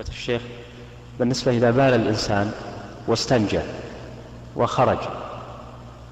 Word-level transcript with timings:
الشيخ 0.00 0.42
بالنسبة 1.18 1.52
إذا 1.52 1.70
بال 1.70 1.94
الإنسان 1.94 2.52
واستنجى 3.06 3.60
وخرج. 4.56 4.98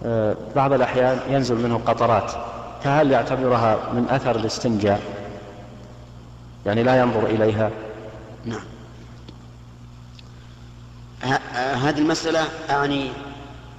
آه، 0.05 0.37
بعض 0.57 0.73
الأحيان 0.73 1.21
ينزل 1.29 1.55
منه 1.55 1.81
قطرات. 1.87 2.33
فهل 2.85 3.11
يعتبرها 3.11 3.93
من 3.93 4.09
أثر 4.11 4.37
الاستنجاء؟ 4.37 5.01
يعني 6.67 6.83
لا 6.83 7.01
ينظر 7.01 7.27
إليها؟ 7.27 7.71
نعم. 8.45 8.65
هذه 11.55 11.99
المسألة 11.99 12.45
أعني 12.71 13.11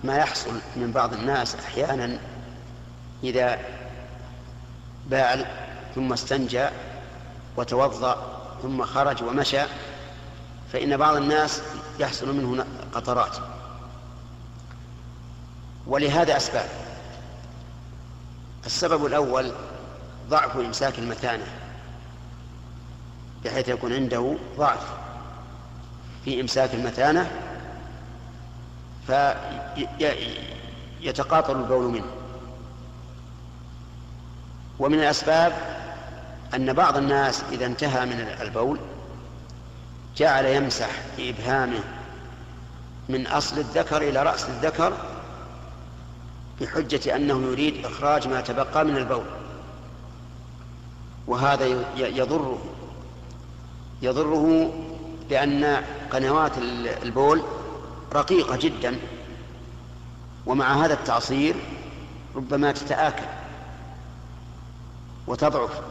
ما 0.04 0.18
يحصل 0.18 0.52
من 0.76 0.92
بعض 0.92 1.14
الناس 1.14 1.56
أحيانا 1.56 2.18
إذا 3.24 3.60
بال 5.10 5.46
ثم 5.96 6.14
استنجى 6.14 6.68
وتوضأ 7.58 8.18
ثم 8.62 8.84
خرج 8.84 9.24
ومشى 9.24 9.62
فإن 10.72 10.98
بعض 10.98 11.16
الناس 11.16 11.62
يحصل 12.00 12.36
منه 12.36 12.66
قطرات. 12.94 13.38
ولهذا 15.88 16.38
أسباب. 16.38 16.70
السبب 18.66 19.05
الأول 19.05 19.52
ضعف 20.30 20.58
إمساك 20.58 21.00
المثانة 21.00 21.45
بحيث 23.45 23.68
يكون 23.68 23.94
عنده 23.94 24.36
ضعف 24.58 24.88
في 26.26 26.42
إمساك 26.42 26.73
المثانة 26.73 27.31
فيتقاطر 31.02 31.59
البول 31.59 31.92
منه. 31.92 32.12
ومن 34.80 35.00
الأسباب 35.00 35.53
أن 36.56 36.73
بعض 36.73 36.98
الناس 36.98 37.44
إذا 37.52 37.66
انتهى 37.66 38.06
من 38.06 38.36
البول 38.42 38.80
جعل 40.18 40.46
يمسح 40.46 40.90
بإبهامه 41.18 41.84
من 43.10 43.28
أصل 43.28 43.58
الذكر 43.58 44.02
إلى 44.02 44.23
رأس 44.23 44.50
الذكر 44.50 44.94
بحجة 46.62 47.16
أنه 47.16 47.42
يريد 47.52 47.86
إخراج 47.86 48.28
ما 48.28 48.42
تبقى 48.42 48.86
من 48.86 48.98
البول. 48.98 49.26
وهذا 51.28 51.66
يضره. 51.95 52.62
يضره 54.02 54.73
لأن 55.30 55.84
قنوات 56.12 56.58
البول 57.03 57.44
رقيقة 58.14 58.56
جدا 58.56 59.00
ومع 60.46 60.86
هذا 60.86 60.94
التعصير 60.94 61.56
ربما 62.36 62.72
تتآكل 62.72 63.25
وتضعف. 65.28 65.81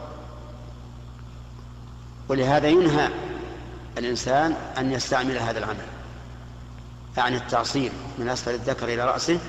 ولهذا 2.29 2.67
ينهى 2.67 3.09
الإنسان 3.97 4.55
أن 4.77 4.91
يستعمل 4.91 5.37
هذا 5.37 5.59
العمل. 5.59 5.85
يعني 7.17 7.37
التعصير 7.37 7.91
من 8.17 8.29
أسفل 8.29 8.53
الذكر 8.53 8.87
إلى 8.87 9.05
رأسه. 9.05 9.39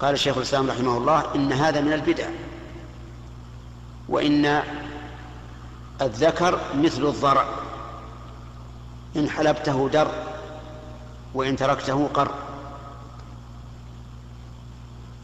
قال 0.00 0.14
الشيخ 0.14 0.36
الإسلام 0.36 0.70
رحمه 0.70 0.96
الله 0.96 1.34
إن 1.34 1.52
هذا 1.52 1.80
من 1.80 1.92
البدع. 1.92 2.28
وإن 4.08 4.62
الذكر 6.02 6.60
مثل 6.74 7.06
الضرع. 7.06 7.48
إن 9.16 9.30
حلبته 9.30 9.88
در 9.88 10.08
وإن 11.34 11.56
تركته 11.56 12.08
قر. 12.14 12.34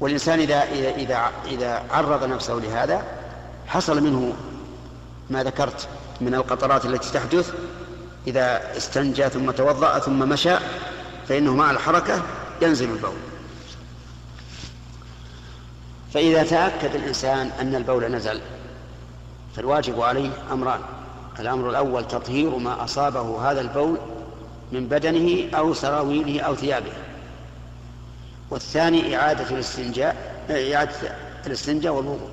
والإنسان 0.01 0.41
إذا 0.41 0.63
إذا 0.63 0.91
إذا 0.91 1.31
إذا 1.47 1.85
عرض 1.91 2.25
نفسه 2.25 2.55
لهذا 2.55 3.03
حصل 3.67 4.03
منه 4.03 4.33
ما 5.31 5.45
ذكرت 5.45 5.89
من 6.21 6.35
القطرات 6.35 6.85
التي 6.85 7.13
تحدث 7.13 7.55
إذا 8.27 8.77
استنجى 8.77 9.29
ثم 9.29 9.51
توضأ 9.51 9.99
ثم 9.99 10.19
مشى 10.29 10.57
فإنه 11.29 11.55
مع 11.55 11.71
الحركة 11.71 12.23
ينزل 12.63 12.91
البول. 12.91 13.17
فإذا 16.15 16.43
تأكد 16.43 16.95
الإنسان 16.95 17.51
أن 17.61 17.75
البول 17.75 18.13
نزل 18.13 18.41
فالواجب 19.57 20.01
عليه 20.01 20.31
أمران. 20.53 20.81
الأمر 21.41 21.71
الأول 21.71 22.09
تطهير 22.09 22.57
ما 22.57 22.85
أصابه 22.85 23.51
هذا 23.51 23.61
البول 23.61 23.99
من 24.73 24.89
بدنه 24.89 25.57
أو 25.59 25.75
سراويله 25.75 26.41
أو 26.41 26.55
ثيابه. 26.55 26.93
والثاني 28.51 29.17
إعادة 29.17 29.51
الاستنجاء 29.51 30.17
إعادة 30.51 31.17
الاستنجاء 31.47 31.93
والوضوء 31.93 32.31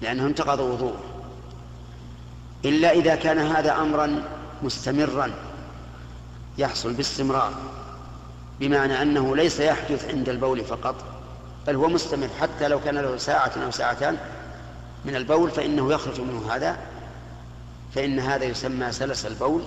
لأنه 0.00 0.26
انتقض 0.26 0.60
وضوءه. 0.60 1.13
إلا 2.64 2.90
إذا 2.90 3.14
كان 3.14 3.38
هذا 3.38 3.76
أمرا 3.76 4.22
مستمرا 4.62 5.30
يحصل 6.58 6.92
باستمرار 6.92 7.54
بمعنى 8.60 9.02
أنه 9.02 9.36
ليس 9.36 9.60
يحدث 9.60 10.10
عند 10.14 10.28
البول 10.28 10.64
فقط 10.64 10.94
بل 11.66 11.76
هو 11.76 11.88
مستمر 11.88 12.28
حتى 12.40 12.68
لو 12.68 12.80
كان 12.80 12.94
له 12.94 13.16
ساعة 13.16 13.52
أو 13.64 13.70
ساعتان 13.70 14.18
من 15.04 15.16
البول 15.16 15.50
فإنه 15.50 15.92
يخرج 15.92 16.20
منه 16.20 16.54
هذا 16.54 16.76
فإن 17.94 18.20
هذا 18.20 18.44
يسمى 18.44 18.92
سلس 18.92 19.26
البول 19.26 19.62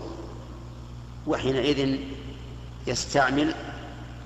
وحينئذ 1.28 2.00
يستعمل 2.88 3.54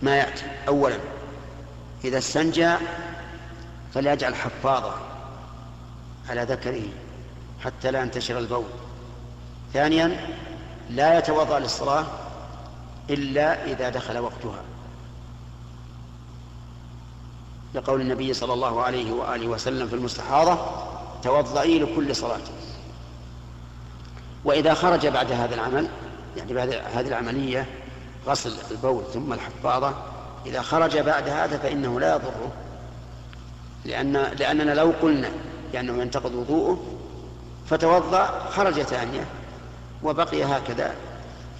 ما 0.01 0.15
يأتي. 0.15 0.43
أولا 0.67 0.97
إذا 2.03 2.17
استنجى 2.17 2.75
فليجعل 3.93 4.35
حفاظة 4.35 4.93
على 6.29 6.41
ذكره. 6.43 6.83
حتى 7.65 7.91
لا 7.91 8.01
ينتشر 8.01 8.37
البول. 8.37 8.65
ثانيا 9.73 10.27
لا 10.89 11.17
يتوضأ 11.17 11.59
للصلاة 11.59 12.05
إلا 13.09 13.65
إذا 13.65 13.89
دخل 13.89 14.17
وقتها. 14.19 14.61
لقول 17.73 18.01
النبي 18.01 18.33
صلى 18.33 18.53
الله 18.53 18.81
عليه 18.81 19.11
وآله 19.11 19.47
وسلم 19.47 19.87
في 19.87 19.95
المستحاضة 19.95 20.57
توضئي 21.23 21.79
لكل 21.79 22.15
صلاة. 22.15 22.41
وإذا 24.45 24.73
خرج 24.73 25.07
بعد 25.07 25.31
هذا 25.31 25.55
العمل 25.55 25.87
يعني 26.37 26.53
بعد 26.53 26.73
هذه 26.73 27.07
العملية 27.07 27.65
غسل 28.27 28.53
البول 28.71 29.03
ثم 29.13 29.33
الحفاضة 29.33 29.93
إذا 30.45 30.61
خرج 30.61 30.97
بعد 30.97 31.29
هذا 31.29 31.57
فإنه 31.57 31.99
لا 31.99 32.15
يضره. 32.15 32.51
لأن 33.85 34.13
لأننا 34.13 34.71
لو 34.71 34.93
قلنا 35.01 35.29
لأنه 35.73 36.01
ينتقض 36.01 36.35
وضوءه 36.35 36.83
فتوضأ 37.69 38.49
خرج 38.49 38.81
ثانية 38.81 39.25
وبقي 40.03 40.43
هكذا 40.43 40.95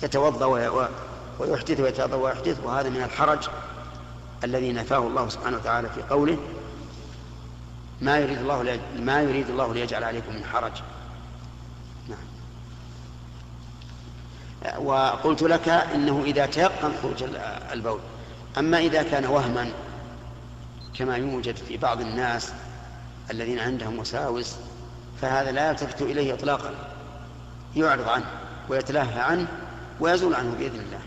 يتوضأ 0.03 0.45
ويحدث 1.39 1.79
ويتوضأ 1.79 2.16
ويحدث 2.16 2.59
وهذا 2.63 2.89
من 2.89 3.03
الحرج 3.03 3.50
الذي 4.44 4.73
نفاه 4.73 4.97
الله 4.97 5.29
سبحانه 5.29 5.57
وتعالى 5.57 5.90
في 5.90 6.01
قوله 6.01 6.38
ما 8.01 8.17
يريد 8.17 8.38
الله 8.38 8.79
ما 8.95 9.22
يريد 9.22 9.50
الله 9.50 9.73
ليجعل 9.73 10.03
عليكم 10.03 10.35
من 10.35 10.45
حرج. 10.45 10.72
نعم. 12.07 12.19
وقلت 14.85 15.41
لك 15.41 15.69
إنه 15.69 16.23
إذا 16.25 16.45
تيقن 16.45 16.91
خروج 17.01 17.23
البول. 17.73 18.00
أما 18.57 18.79
إذا 18.79 19.03
كان 19.03 19.25
وهما 19.25 19.72
كما 20.94 21.17
يوجد 21.17 21.56
في 21.56 21.78
بعض 21.78 22.01
الناس 22.01 22.53
الذين 23.31 23.59
عندهم 23.59 24.00
وساوس 24.00 24.56
فهذا 25.21 25.51
لا 25.51 25.69
يلتفت 25.69 26.01
إليه 26.01 26.33
إطلاقا. 26.33 26.69
يعرض 27.75 28.09
عنه 28.09 28.25
ويتلهى 28.69 29.19
عنه 29.19 29.47
ويزول 29.99 30.35
عنه 30.35 30.55
بإذن 30.59 30.79
الله. 30.79 30.99